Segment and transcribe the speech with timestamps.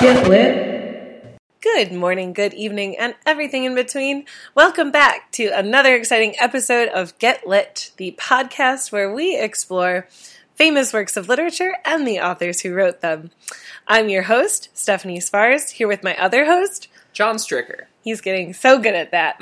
[0.00, 1.38] Get lit.
[1.62, 4.26] Good morning, good evening, and everything in between.
[4.54, 10.06] Welcome back to another exciting episode of Get Lit, the podcast where we explore
[10.54, 13.30] famous works of literature and the authors who wrote them.
[13.88, 17.86] I'm your host, Stephanie Spars, here with my other host, John Stricker.
[18.06, 19.34] He's getting so good at that.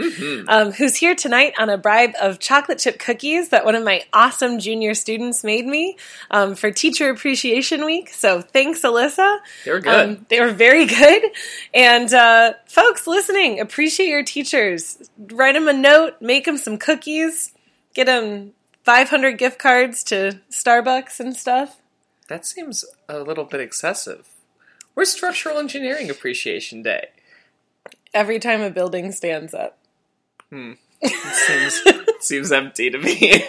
[0.49, 4.05] Um, who's here tonight on a bribe of chocolate chip cookies that one of my
[4.11, 5.99] awesome junior students made me
[6.31, 8.09] um, for Teacher Appreciation Week.
[8.09, 9.41] So thanks, Alyssa.
[9.67, 10.09] They were good.
[10.09, 11.25] Um, they were very good.
[11.75, 15.11] And uh, folks listening, appreciate your teachers.
[15.19, 17.53] Write them a note, make them some cookies,
[17.93, 21.83] get them 500 gift cards to Starbucks and stuff.
[22.29, 24.27] That seems a little bit excessive.
[24.95, 27.09] Where's Structural Engineering Appreciation Day?
[28.15, 29.77] Every time a building stands up.
[30.53, 31.83] Seems
[32.21, 33.45] seems empty to me.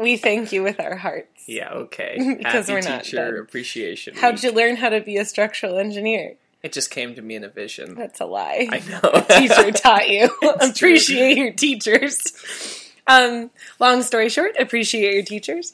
[0.00, 1.44] We thank you with our hearts.
[1.46, 2.16] yeah, okay.
[2.38, 3.40] Because Happy we're not Teacher.
[3.40, 4.14] Appreciation.
[4.16, 4.42] How'd Week.
[4.42, 6.34] you learn how to be a structural engineer?
[6.62, 7.94] It just came to me in a vision.
[7.94, 8.68] That's a lie.
[8.70, 9.20] I know.
[9.38, 10.30] Teacher taught you.
[10.60, 12.90] Appreciate your teachers.
[13.06, 15.72] Um, long story short, appreciate your teachers.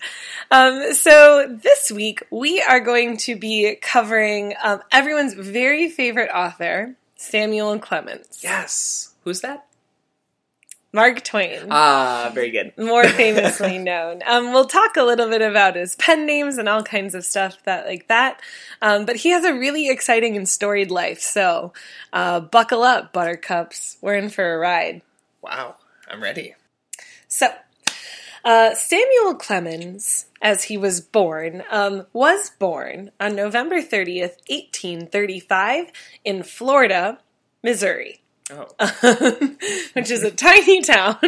[0.51, 6.95] Um, so this week we are going to be covering um, everyone's very favorite author,
[7.19, 9.13] Samuel Clemens, yes.
[9.25, 9.67] Who's that?
[10.93, 11.67] Mark Twain.
[11.69, 12.73] Ah, very good.
[12.79, 14.23] more famously known.
[14.25, 17.59] Um, we'll talk a little bit about his pen names and all kinds of stuff
[17.65, 18.41] that like that.
[18.81, 21.21] Um, but he has a really exciting and storied life.
[21.21, 21.73] So
[22.13, 23.99] uh, buckle up, Buttercups.
[24.01, 25.03] We're in for a ride.
[25.43, 25.75] Wow,
[26.09, 26.55] I'm ready.
[27.27, 27.49] So
[28.49, 35.93] uh, Samuel Clemens, as he was born, um, was born on November thirtieth, eighteen thirty-five,
[36.25, 37.19] in Florida,
[37.63, 38.23] Missouri.
[38.51, 38.67] Oh,
[39.93, 41.19] which is a tiny town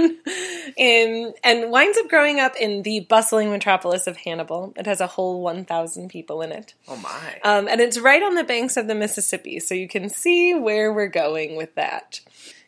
[0.79, 4.73] in and winds up growing up in the bustling metropolis of Hannibal.
[4.75, 6.73] It has a whole 1,000 people in it.
[6.89, 7.41] oh my.
[7.45, 10.91] Um, and it's right on the banks of the Mississippi, so you can see where
[10.95, 12.21] we're going with that.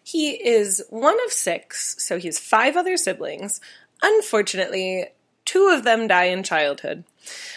[0.05, 3.61] He is one of six, so he has five other siblings.
[4.03, 5.07] Unfortunately,
[5.45, 7.05] two of them die in childhood.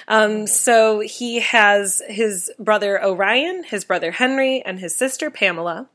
[0.07, 5.89] Um, so he has his brother Orion, his brother Henry, and his sister Pamela.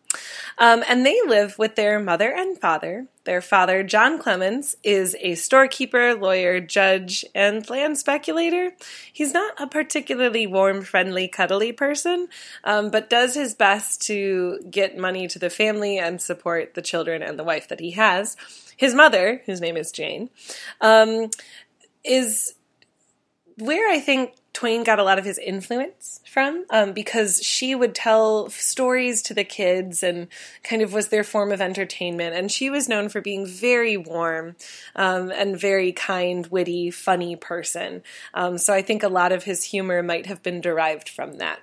[0.59, 3.07] Um, and they live with their mother and father.
[3.25, 8.73] Their father, John Clemens, is a storekeeper, lawyer, judge, and land speculator.
[9.13, 12.29] He's not a particularly warm, friendly, cuddly person,
[12.65, 17.23] um, but does his best to get money to the family and support the children
[17.23, 18.37] and the wife that he has.
[18.81, 20.31] His mother, whose name is Jane,
[20.81, 21.29] um,
[22.03, 22.55] is
[23.59, 27.95] where I think Twain got a lot of his influence from um, because she would
[27.95, 30.29] tell stories to the kids and
[30.65, 32.35] kind of was their form of entertainment.
[32.35, 34.57] And she was known for being very warm
[34.97, 38.03] um, and very kind, witty, funny person.
[38.33, 41.61] Um, so I think a lot of his humor might have been derived from that.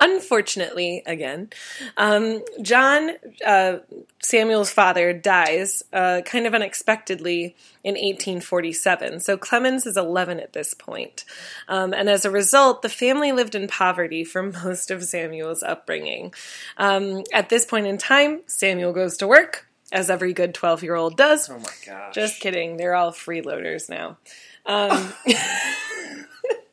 [0.00, 1.50] Unfortunately, again,
[1.96, 3.10] um, John,
[3.44, 3.78] uh,
[4.20, 9.20] Samuel's father, dies uh, kind of unexpectedly in 1847.
[9.20, 11.24] So Clemens is 11 at this point.
[11.68, 16.32] Um, and as a result, the family lived in poverty for most of Samuel's upbringing.
[16.76, 20.94] Um, at this point in time, Samuel goes to work, as every good 12 year
[20.94, 21.50] old does.
[21.50, 22.14] oh my gosh.
[22.14, 22.76] Just kidding.
[22.76, 24.18] They're all freeloaders now.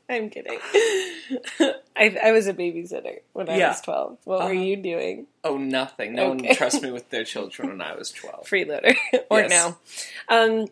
[0.10, 0.60] I'm kidding.
[1.98, 3.70] I, I was a babysitter when I Yeah.
[3.70, 4.18] was 12.
[4.26, 4.52] What were Uh-huh.
[4.54, 5.28] you doing?
[5.44, 6.14] oh, nothing.
[6.16, 6.48] No Okay.
[6.48, 8.46] one trusts me with their children when I was 12.
[8.48, 8.96] Freeloader.
[9.30, 9.50] or Yes.
[9.50, 9.78] now.
[10.30, 10.68] Um,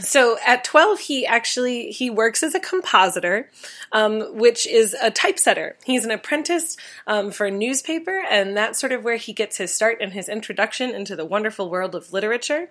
[0.00, 3.50] so at 12 he actually he works as a compositor
[3.92, 5.76] um, which is a typesetter.
[5.84, 9.72] He's an apprentice um, for a newspaper and that's sort of where he gets his
[9.72, 12.70] start and his introduction into the wonderful world of literature.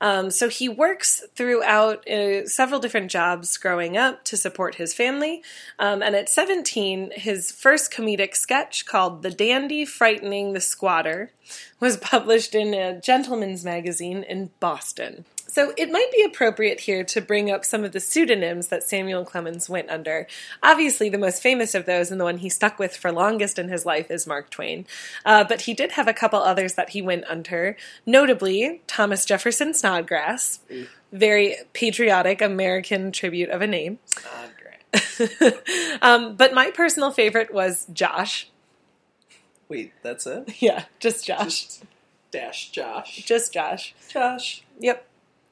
[0.00, 5.42] Um, so he works throughout uh, several different jobs growing up to support his family.
[5.78, 11.30] Um, and at 17 his first comedic sketch called the dandy frightening the squatter
[11.78, 17.20] was published in a gentleman's magazine in boston so it might be appropriate here to
[17.20, 20.26] bring up some of the pseudonyms that Samuel Clemens went under.
[20.62, 23.68] Obviously, the most famous of those and the one he stuck with for longest in
[23.68, 24.86] his life is Mark Twain.
[25.24, 29.72] Uh, but he did have a couple others that he went under, notably Thomas Jefferson
[29.72, 30.60] Snodgrass,
[31.12, 33.98] very patriotic American tribute of a name.
[34.60, 35.52] Great.
[36.02, 38.48] um, but my personal favorite was Josh.
[39.68, 40.54] Wait, that's it?
[40.60, 41.64] Yeah, just Josh.
[41.64, 41.84] Just
[42.30, 43.24] dash Josh.
[43.24, 43.94] just Josh.
[44.08, 44.62] Josh.
[44.78, 45.06] Yep,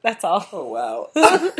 [0.05, 0.47] that's all.
[0.53, 1.09] Oh, wow.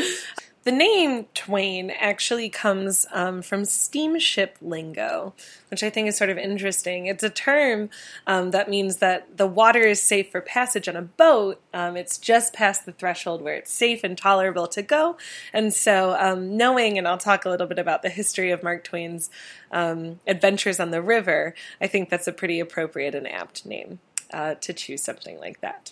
[0.65, 5.33] the name Twain actually comes um, from steamship lingo,
[5.71, 7.07] which I think is sort of interesting.
[7.07, 7.89] It's a term
[8.27, 11.59] um, that means that the water is safe for passage on a boat.
[11.73, 15.17] Um, it's just past the threshold where it's safe and tolerable to go.
[15.51, 18.83] And so, um, knowing, and I'll talk a little bit about the history of Mark
[18.83, 19.31] Twain's
[19.71, 23.97] um, adventures on the river, I think that's a pretty appropriate and apt name
[24.31, 25.91] uh, to choose something like that.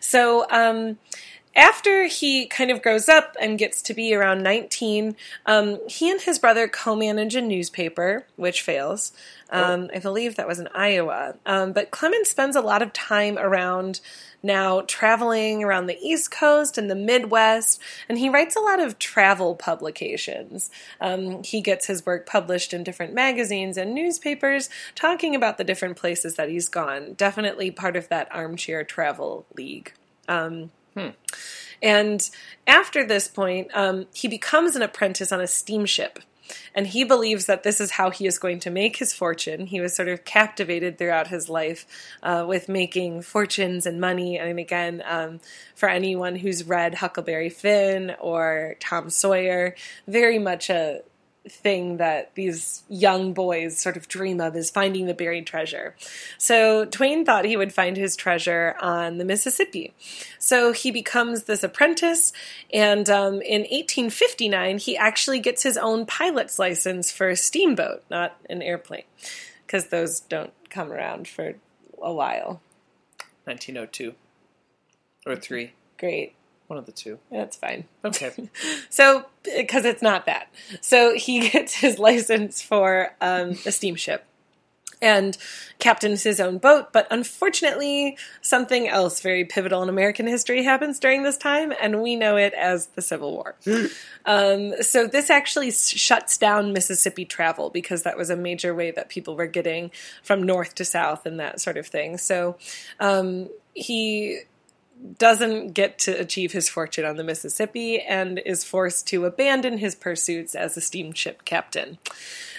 [0.00, 0.98] So, um,
[1.54, 5.16] after he kind of grows up and gets to be around 19,
[5.46, 9.12] um, he and his brother co manage a newspaper, which fails.
[9.50, 11.34] Um, I believe that was in Iowa.
[11.44, 14.00] Um, but Clemens spends a lot of time around
[14.42, 18.98] now traveling around the East Coast and the Midwest, and he writes a lot of
[18.98, 20.70] travel publications.
[21.00, 25.96] Um, he gets his work published in different magazines and newspapers talking about the different
[25.96, 27.12] places that he's gone.
[27.12, 29.92] Definitely part of that armchair travel league.
[30.28, 30.70] Um,
[31.82, 32.30] and
[32.66, 36.20] after this point, um, he becomes an apprentice on a steamship.
[36.74, 39.66] And he believes that this is how he is going to make his fortune.
[39.66, 41.86] He was sort of captivated throughout his life
[42.22, 44.38] uh, with making fortunes and money.
[44.38, 45.40] And again, um,
[45.74, 49.74] for anyone who's read Huckleberry Finn or Tom Sawyer,
[50.06, 51.02] very much a
[51.48, 55.96] thing that these young boys sort of dream of is finding the buried treasure.
[56.38, 59.92] So Twain thought he would find his treasure on the Mississippi.
[60.38, 62.32] So he becomes this apprentice,
[62.72, 68.36] and um, in 1859, he actually gets his own pilot's license for a steamboat, not
[68.48, 69.04] an airplane,
[69.66, 71.54] because those don't come around for
[72.00, 72.60] a while.
[73.44, 74.14] 1902
[75.26, 76.34] or three, Great.
[76.72, 77.18] One of the two.
[77.30, 77.84] That's fine.
[78.02, 78.32] Okay.
[78.88, 80.48] So, because it's not that.
[80.80, 84.24] So he gets his license for um, a steamship
[85.02, 85.36] and
[85.78, 86.92] captains his own boat.
[86.92, 92.16] But unfortunately, something else very pivotal in American history happens during this time, and we
[92.16, 93.56] know it as the Civil War.
[94.24, 99.08] um, so this actually shuts down Mississippi travel because that was a major way that
[99.08, 99.90] people were getting
[100.22, 102.16] from north to south and that sort of thing.
[102.16, 102.56] So
[103.00, 104.40] um, he
[105.18, 109.94] doesn't get to achieve his fortune on the Mississippi and is forced to abandon his
[109.94, 111.98] pursuits as a steamship captain.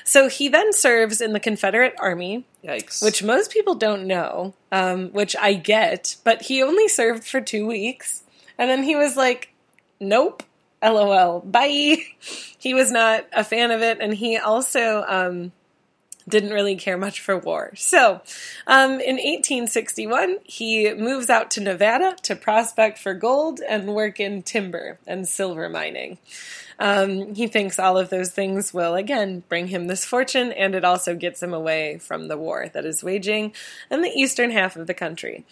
[0.04, 3.02] So he then serves in the Confederate Army, Yikes.
[3.02, 7.66] which most people don't know, um, which I get, but he only served for two
[7.66, 8.24] weeks.
[8.58, 9.54] And then he was like,
[10.00, 10.44] nope,
[10.82, 11.98] lol, bye.
[12.58, 13.98] He was not a fan of it.
[14.00, 15.52] And he also um,
[16.28, 17.74] didn't really care much for war.
[17.76, 18.22] So
[18.68, 24.44] um, in 1861, he moves out to Nevada to prospect for gold and work in
[24.44, 26.18] timber and silver mining.
[26.80, 30.84] Um, he thinks all of those things will again bring him this fortune, and it
[30.84, 33.54] also gets him away from the war that is waging
[33.92, 35.46] in the eastern half of the country.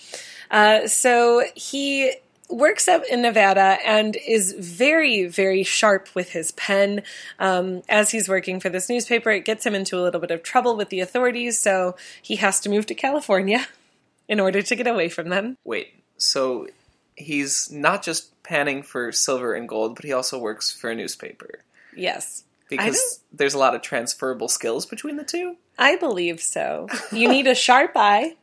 [0.49, 2.13] Uh, so he
[2.51, 7.03] works up in Nevada and is very, very sharp with his pen.
[7.39, 10.43] Um, as he's working for this newspaper, it gets him into a little bit of
[10.43, 13.67] trouble with the authorities, so he has to move to California
[14.27, 15.57] in order to get away from them.
[15.63, 16.67] Wait, so
[17.15, 21.63] he's not just panning for silver and gold, but he also works for a newspaper.
[21.95, 22.43] Yes.
[22.69, 25.57] Because there's a lot of transferable skills between the two.
[25.77, 26.87] I believe so.
[27.11, 28.37] You need a sharp eye,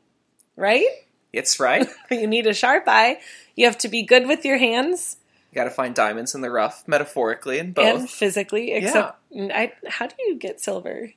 [0.55, 0.87] right?
[1.33, 1.87] It's right.
[2.11, 3.21] you need a sharp eye.
[3.55, 5.17] You have to be good with your hands
[5.51, 8.01] You gotta find diamonds in the rough, metaphorically and both.
[8.01, 8.73] and physically.
[8.73, 11.13] Except, I, how do you get silver?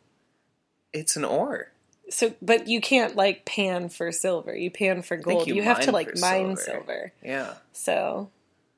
[0.93, 1.71] it's an ore.
[2.09, 4.53] So, but you can't like pan for silver.
[4.53, 5.47] You pan for gold.
[5.47, 6.79] you You, have to like mine silver.
[6.85, 7.13] silver.
[7.23, 7.53] Yeah.
[7.71, 8.29] So,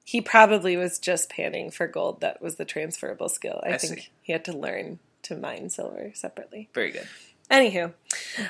[0.03, 2.21] he probably was just panning for gold.
[2.21, 3.59] That was the transferable skill.
[3.65, 4.09] I, I think see.
[4.21, 6.69] he had to learn to mine silver separately.
[6.75, 7.07] Very good.
[7.49, 7.93] Anywho,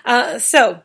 [0.03, 0.81] uh, so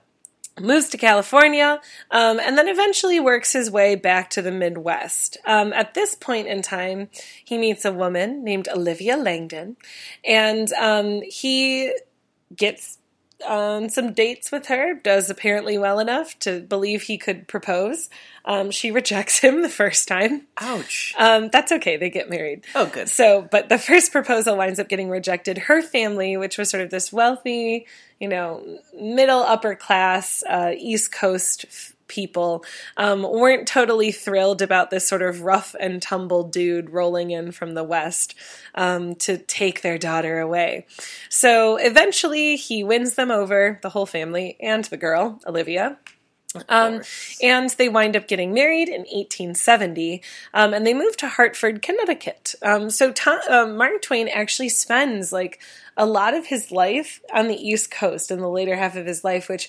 [0.61, 5.37] moves to California, um, and then eventually works his way back to the Midwest.
[5.45, 7.09] Um, at this point in time,
[7.45, 9.77] he meets a woman named Olivia Langdon,
[10.25, 11.93] and um, he
[12.55, 12.99] gets
[13.47, 18.09] on some dates with her, does apparently well enough to believe he could propose.
[18.45, 20.47] Um, she rejects him the first time.
[20.59, 21.15] Ouch.
[21.19, 22.65] Um, that's okay, they get married.
[22.75, 23.09] oh, good.
[23.09, 25.59] So, but the first proposal winds up getting rejected.
[25.59, 27.87] Her family, which was sort of this wealthy,
[28.21, 31.67] you know, middle upper class uh, East Coast
[32.09, 32.65] people,
[32.97, 37.75] um, weren't totally thrilled about this sort of rough and tumble dude rolling in from
[37.75, 38.35] the West
[38.75, 40.87] um, to take their daughter away.
[41.29, 45.99] So eventually he wins them over, the whole family, and the girl, Olivia.
[46.69, 47.03] Um,
[47.43, 50.23] and they wind up getting married in 1870,
[50.55, 52.55] um, and they move to Hartford, Connecticut.
[52.63, 55.61] Um, so Tom, um, Mark Twain actually spends like
[55.97, 59.25] a lot of his life on the East Coast in the later half of his
[59.25, 59.69] life, which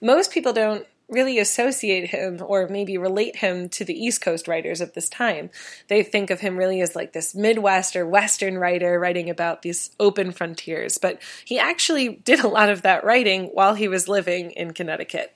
[0.00, 4.80] most people don't really associate him or maybe relate him to the East Coast writers
[4.80, 5.50] of this time.
[5.88, 9.90] They think of him really as like this Midwest or Western writer writing about these
[9.98, 14.50] open frontiers, but he actually did a lot of that writing while he was living
[14.52, 15.34] in Connecticut.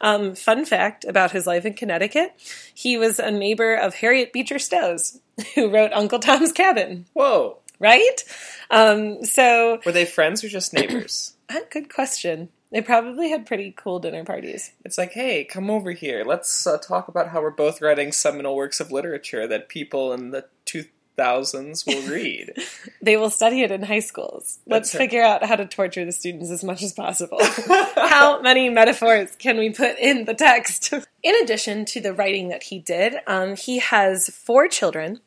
[0.00, 2.32] Um, fun fact about his life in Connecticut
[2.76, 5.18] he was a neighbor of Harriet Beecher Stowe's,
[5.54, 7.58] who wrote Uncle Tom's Cabin, Whoa.
[7.78, 8.22] right?
[8.70, 11.34] Um, so, Were they friends or just neighbors?
[11.50, 12.50] ah, good question.
[12.76, 14.72] They probably had pretty cool dinner parties.
[14.84, 16.24] It's like, hey, come over here.
[16.26, 20.30] Let's uh, talk about how we're both writing seminal works of literature that people in
[20.30, 22.52] the 2000s will read.
[23.00, 24.58] They will study it in high schools.
[24.66, 27.38] Let's That's figure out how to torture the students as much as possible.
[27.96, 30.92] how many metaphors can we put in the text?
[31.22, 35.20] In addition to the writing that he did, um, he has four children.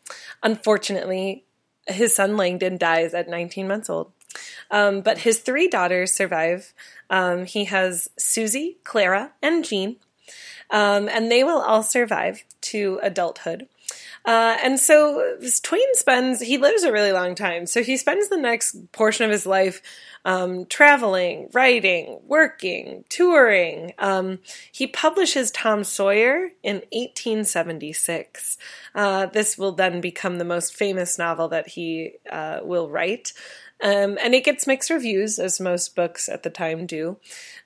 [0.43, 1.45] Unfortunately,
[1.87, 4.11] his son Langdon dies at 19 months old.
[4.71, 6.73] Um, but his three daughters survive.
[7.09, 9.97] Um, he has Susie, Clara, and Jean.
[10.71, 13.67] Um, and they will all survive to adulthood.
[14.25, 17.65] Uh, and so Twain spends, he lives a really long time.
[17.65, 19.81] So he spends the next portion of his life
[20.25, 23.93] um, traveling, writing, working, touring.
[23.97, 24.39] Um,
[24.71, 28.57] he publishes Tom Sawyer in 1876.
[28.93, 33.33] Uh, this will then become the most famous novel that he uh, will write.
[33.81, 37.17] Um, and it gets mixed reviews, as most books at the time do.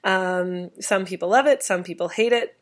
[0.03, 2.55] Um, some people love it, some people hate it.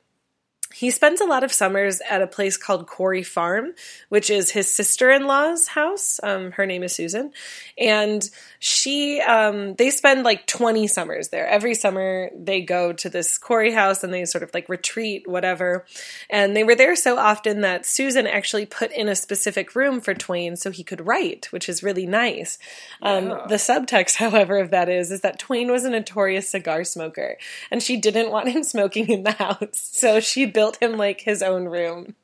[0.73, 3.73] He spends a lot of summers at a place called Quarry Farm,
[4.09, 6.19] which is his sister in law's house.
[6.23, 7.31] Um, her name is Susan.
[7.77, 8.27] And
[8.59, 11.47] she, um, they spend like 20 summers there.
[11.47, 15.85] Every summer they go to this quarry house and they sort of like retreat, whatever.
[16.29, 20.13] And they were there so often that Susan actually put in a specific room for
[20.13, 22.57] Twain so he could write, which is really nice.
[23.01, 23.45] Um, Yeah.
[23.47, 27.37] The subtext, however, of that is, is that Twain was a notorious cigar smoker
[27.71, 29.89] and she didn't want him smoking in the house.
[29.91, 32.15] So she built him like his own room,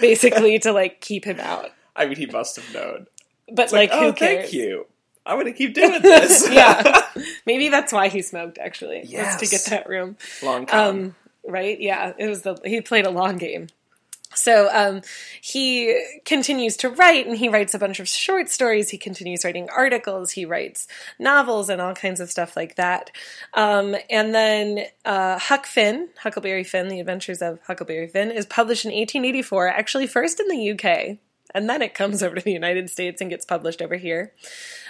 [0.00, 1.70] basically to like keep him out.
[1.94, 3.06] I mean, he must have known.
[3.50, 4.42] But It's like, like, who oh, cares?
[4.42, 4.86] thank you.
[5.26, 6.48] I'm to keep doing this.
[6.50, 7.02] yeah.
[7.44, 9.00] Maybe that's why he smoked actually.
[9.00, 10.16] Was to get that room.
[10.42, 10.88] Long con.
[10.88, 11.14] Um,
[11.46, 11.78] right?
[11.78, 13.68] Yeah, it was the he played a long game.
[14.34, 15.02] So um,
[15.40, 18.90] he continues to write, and he writes a bunch of short stories.
[18.90, 20.32] He continues writing articles.
[20.32, 20.86] He writes
[21.18, 23.10] novels and all kinds of stuff like that.
[23.54, 28.84] Um, and then uh, Huck Finn, Huckleberry Finn: The Adventures of Huckleberry Finn, is published
[28.84, 29.68] in 1884.
[29.68, 31.18] Actually, first in the UK,
[31.54, 34.32] and then it comes over to the United States and gets published over here.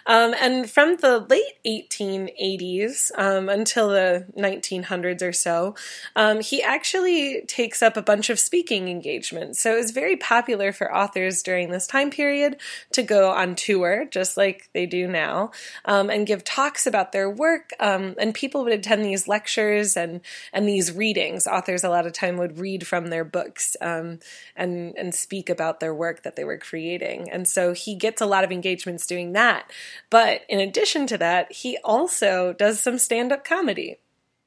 [0.08, 5.74] Um, and from the late 1880s um, until the 1900s or so,
[6.16, 9.60] um, he actually takes up a bunch of speaking engagements.
[9.60, 12.56] So it was very popular for authors during this time period
[12.92, 15.50] to go on tour, just like they do now,
[15.84, 17.72] um, and give talks about their work.
[17.78, 20.22] Um, and people would attend these lectures and
[20.54, 21.46] and these readings.
[21.46, 24.20] Authors a lot of time would read from their books um,
[24.56, 27.30] and and speak about their work that they were creating.
[27.30, 29.70] And so he gets a lot of engagements doing that.
[30.10, 33.98] But in addition to that, he also does some stand up comedy,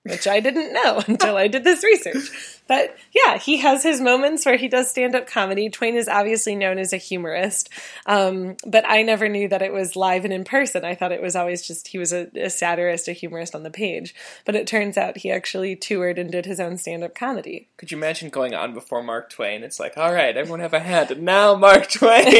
[0.03, 2.60] which I didn't know until I did this research.
[2.71, 5.69] But yeah, he has his moments where he does stand up comedy.
[5.69, 7.67] Twain is obviously known as a humorist,
[8.05, 10.85] um, but I never knew that it was live and in person.
[10.85, 13.71] I thought it was always just he was a, a satirist, a humorist on the
[13.71, 14.15] page.
[14.45, 17.67] But it turns out he actually toured and did his own stand up comedy.
[17.75, 19.63] Could you imagine going on before Mark Twain?
[19.63, 21.11] It's like, all right, everyone have a hand.
[21.11, 22.23] And now Mark Twain.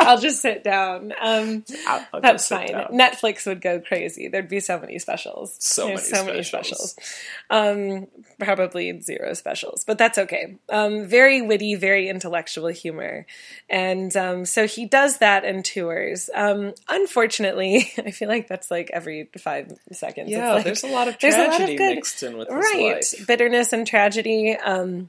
[0.00, 1.12] I'll just sit down.
[1.20, 2.72] Um, I'll- I'll That's fine.
[2.72, 2.92] down.
[2.92, 4.28] Netflix would go crazy.
[4.28, 5.54] There'd be so many specials.
[5.58, 6.92] So There's many so many specials.
[6.92, 6.96] specials.
[7.50, 8.06] Um,
[8.38, 10.56] probably zero specials, but that's okay.
[10.68, 13.26] Um, very witty, very intellectual humor,
[13.68, 16.30] and um, so he does that and tours.
[16.34, 20.30] Um, unfortunately, I feel like that's like every five seconds.
[20.30, 22.72] Yeah, like- there's a lot of there's a lot of good- mixed in with this
[22.74, 25.08] right bitterness and tragedy um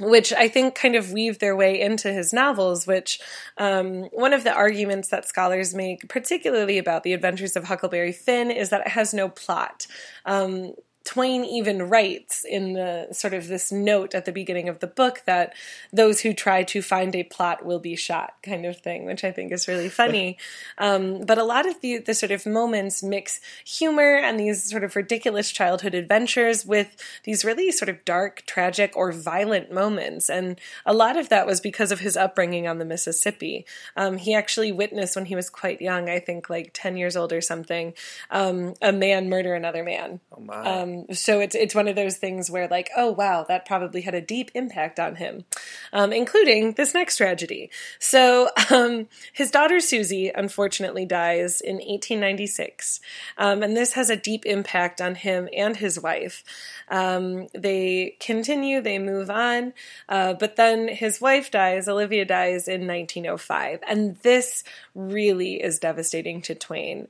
[0.00, 3.20] which I think kind of weave their way into his novels, which
[3.58, 8.50] um, one of the arguments that scholars make, particularly about the adventures of Huckleberry Finn,
[8.50, 9.86] is that it has no plot.
[10.26, 14.86] Um, Twain even writes in the sort of this note at the beginning of the
[14.86, 15.54] book that
[15.92, 19.30] those who try to find a plot will be shot, kind of thing, which I
[19.30, 20.38] think is really funny.
[20.78, 24.82] um, but a lot of the, the sort of moments mix humor and these sort
[24.82, 30.30] of ridiculous childhood adventures with these really sort of dark, tragic, or violent moments.
[30.30, 33.66] And a lot of that was because of his upbringing on the Mississippi.
[33.96, 37.32] Um, he actually witnessed when he was quite young, I think like 10 years old
[37.32, 37.92] or something,
[38.30, 40.80] um, a man murder another man Oh my.
[40.94, 44.14] Um, so it's it's one of those things where like, oh wow, that probably had
[44.14, 45.44] a deep impact on him,
[45.92, 47.70] um, including this next tragedy.
[47.98, 53.00] So um, his daughter Susie unfortunately dies in 1896,
[53.38, 56.44] um, and this has a deep impact on him and his wife.
[56.88, 59.72] Um, they continue, they move on,
[60.08, 61.88] uh, but then his wife dies.
[61.88, 67.08] Olivia dies in 1905, and this really is devastating to Twain.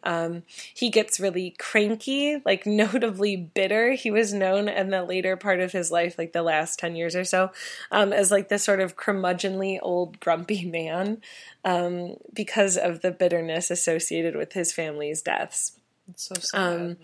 [0.75, 3.74] He gets really cranky, like notably bitter.
[3.93, 7.17] He was known in the later part of his life, like the last 10 years
[7.17, 7.51] or so,
[7.91, 11.21] um, as like this sort of curmudgeonly old grumpy man
[11.65, 15.79] um, because of the bitterness associated with his family's deaths.
[16.09, 16.61] It's so sad.
[16.61, 16.97] Um,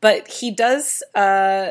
[0.00, 1.70] but he does uh,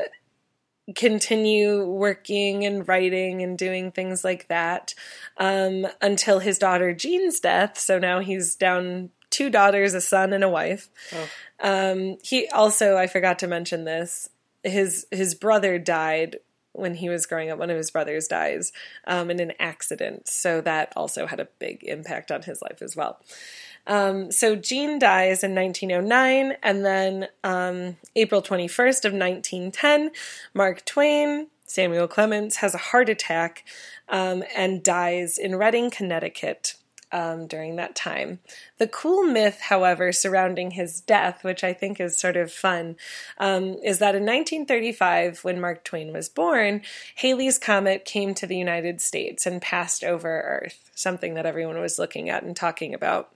[0.96, 4.94] continue working and writing and doing things like that
[5.38, 7.78] um, until his daughter Jean's death.
[7.78, 10.90] So now he's down two daughters, a son, and a wife.
[11.14, 11.30] Oh.
[11.60, 14.30] Um, he also, I forgot to mention this.
[14.68, 16.38] His his brother died
[16.74, 17.60] when he was growing up.
[17.60, 18.72] One of his brothers dies
[19.06, 22.96] um, in an accident, so that also had a big impact on his life as
[22.96, 23.20] well.
[23.88, 30.12] Um, so Jean dies in 1909, and then um, April 21st of 1910,
[30.54, 33.64] Mark Twain, Samuel Clemens, has a heart attack
[34.10, 36.76] um, and dies in Redding, Connecticut.
[37.12, 38.40] Um, during that time.
[38.80, 42.98] The cool myth, however, surrounding his death, which I think is sort of fun,
[43.38, 46.82] um, is that in 1935, when Mark Twain was born,
[47.16, 51.98] Halley's Comet came to the United States and passed over Earth, something that everyone was
[51.98, 53.30] looking at and talking about.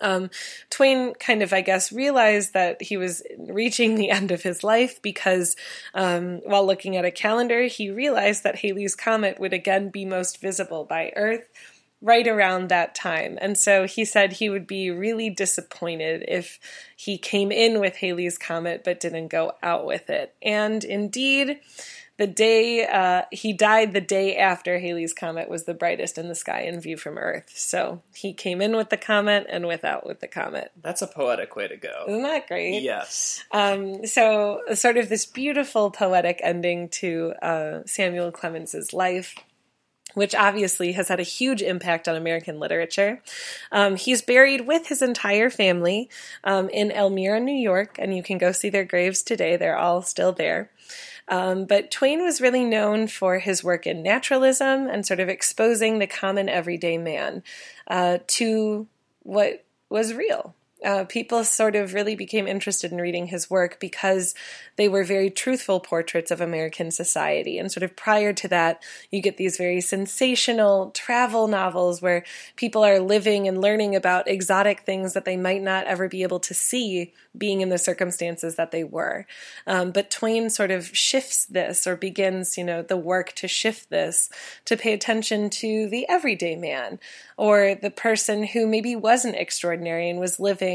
[0.00, 0.30] Um,
[0.70, 5.00] Twain kind of, I guess, realized that he was reaching the end of his life
[5.02, 5.56] because
[5.94, 10.40] um, while looking at a calendar, he realized that Halley's Comet would again be most
[10.40, 11.44] visible by Earth
[12.02, 13.38] right around that time.
[13.40, 16.58] And so he said he would be really disappointed if
[16.96, 20.34] he came in with Halley's Comet but didn't go out with it.
[20.42, 21.60] And indeed,
[22.18, 26.34] the day uh, he died the day after Halley's comet was the brightest in the
[26.34, 27.50] sky in view from Earth.
[27.54, 30.72] So he came in with the comet and without with the comet.
[30.80, 32.04] That's a poetic way to go.
[32.08, 32.82] Isn't that great?
[32.82, 33.42] Yes.
[33.50, 39.34] Um, so sort of this beautiful poetic ending to uh, Samuel Clemens's life
[40.14, 43.20] which obviously has had a huge impact on American literature.
[43.70, 46.08] Um, he's buried with his entire family
[46.44, 49.56] um, in Elmira, New York, and you can go see their graves today.
[49.56, 50.70] They're all still there.
[51.28, 55.98] Um, but Twain was really known for his work in naturalism and sort of exposing
[55.98, 57.42] the common everyday man
[57.86, 58.88] uh, to
[59.22, 60.54] what was real
[60.84, 64.34] uh, people sort of really became interested in reading his work because
[64.76, 67.58] they were very truthful portraits of American society.
[67.58, 72.24] And sort of prior to that, you get these very sensational travel novels where
[72.56, 76.40] people are living and learning about exotic things that they might not ever be able
[76.40, 79.26] to see being in the circumstances that they were.
[79.66, 83.88] Um, but Twain sort of shifts this or begins, you know, the work to shift
[83.88, 84.28] this
[84.66, 86.98] to pay attention to the everyday man
[87.36, 90.71] or the person who maybe wasn't extraordinary and was living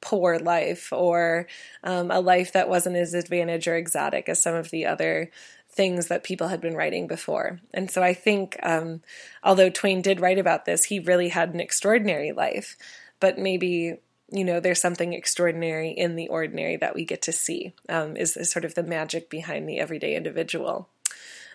[0.00, 1.46] poor life or
[1.82, 5.30] um, a life that wasn't as advantage or exotic as some of the other
[5.70, 7.60] things that people had been writing before.
[7.74, 9.00] And so I think, um,
[9.42, 12.76] although Twain did write about this, he really had an extraordinary life,
[13.20, 13.98] but maybe.
[14.30, 18.36] You know, there's something extraordinary in the ordinary that we get to see, um, is,
[18.36, 20.90] is sort of the magic behind the everyday individual.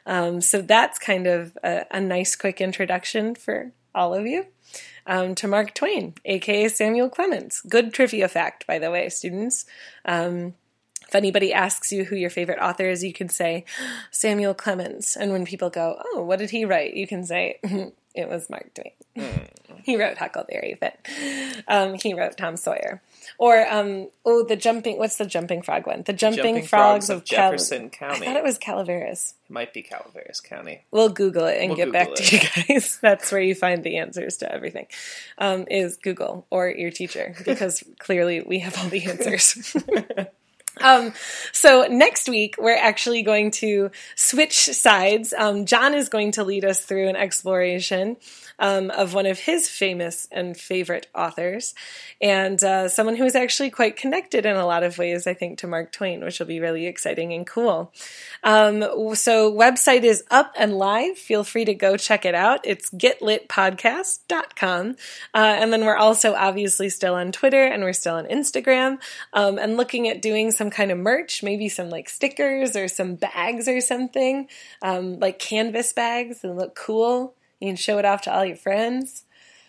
[0.07, 4.47] Um, so that's kind of a, a nice, quick introduction for all of you
[5.05, 7.61] um, to Mark Twain, aka Samuel Clemens.
[7.67, 9.65] Good trivia fact, by the way, students.
[10.05, 10.55] Um,
[11.07, 13.65] if anybody asks you who your favorite author is, you can say
[14.09, 15.15] Samuel Clemens.
[15.15, 17.59] And when people go, "Oh, what did he write?" you can say
[18.13, 18.91] it was Mark Twain.
[19.17, 19.47] Mm.
[19.83, 21.63] he wrote Huckleberry Finn.
[21.67, 23.01] Um, he wrote Tom Sawyer.
[23.37, 24.97] Or um, oh, the jumping.
[24.97, 26.03] What's the jumping frog one?
[26.03, 28.21] The jumping, Jumping frogs, Frogs of of Jefferson County.
[28.21, 29.33] I thought it was Calaveras.
[29.49, 30.83] It might be Calaveras County.
[30.91, 32.99] We'll Google it and We'll get back Google to you guys.
[33.01, 34.87] That's where you find the answers to everything.
[35.37, 39.75] Um, is Google or your teacher because clearly we have all the answers.
[40.83, 41.13] Um,
[41.51, 45.33] so next week we're actually going to switch sides.
[45.35, 48.17] Um, John is going to lead us through an exploration
[48.59, 51.73] um, of one of his famous and favorite authors,
[52.21, 55.59] and uh, someone who is actually quite connected in a lot of ways, I think,
[55.59, 57.91] to Mark Twain, which will be really exciting and cool.
[58.43, 58.81] Um,
[59.15, 61.17] so website is up and live.
[61.17, 62.59] Feel free to go check it out.
[62.63, 64.89] It's getlitpodcast.com.
[65.33, 68.99] Uh, and then we're also obviously still on Twitter and we're still on Instagram
[69.33, 73.15] um, and looking at doing some kind of merch, maybe some like stickers or some
[73.15, 74.47] bags or something,
[74.81, 77.35] um, like canvas bags that look cool.
[77.59, 79.23] You can show it off to all your friends.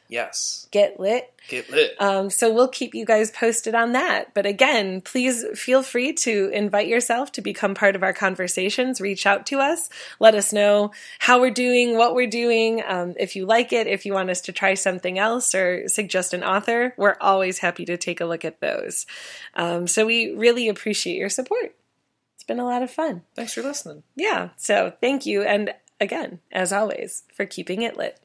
[0.09, 0.69] Yes.
[0.71, 1.33] Get lit.
[1.49, 2.01] Get lit.
[2.01, 4.35] Um, so we'll keep you guys posted on that.
[4.35, 9.01] But again, please feel free to invite yourself to become part of our conversations.
[9.01, 9.89] Reach out to us.
[10.21, 12.83] Let us know how we're doing, what we're doing.
[12.87, 16.35] Um, if you like it, if you want us to try something else or suggest
[16.35, 19.07] an author, we're always happy to take a look at those.
[19.55, 21.75] Um, so we really appreciate your support.
[22.35, 23.23] It's been a lot of fun.
[23.35, 24.03] Thanks for listening.
[24.17, 24.51] Yeah.
[24.57, 25.43] So thank you.
[25.43, 28.21] And again, as always, for keeping it lit.